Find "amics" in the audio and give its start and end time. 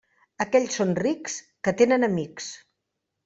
2.09-2.49